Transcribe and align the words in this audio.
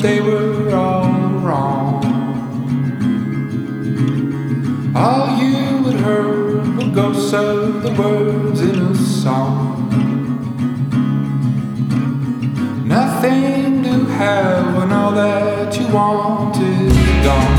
they 0.00 0.20
were 0.20 0.74
all 0.74 1.10
wrong. 1.40 2.04
All 4.94 5.42
you 5.42 5.82
would 5.82 6.00
heard 6.00 6.76
were 6.76 6.90
ghosts 6.94 7.32
of 7.32 7.82
the 7.82 7.92
words 8.00 8.60
in 8.60 8.78
a 8.78 8.94
song. 8.94 9.74
Nothing 12.86 13.82
to 13.82 14.04
have 14.04 14.76
when 14.76 14.92
all 14.92 15.12
that 15.12 15.78
you 15.78 15.88
want 15.88 16.56
is 16.56 17.24
gone. 17.24 17.57